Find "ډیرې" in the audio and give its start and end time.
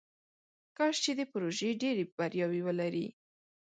1.81-2.03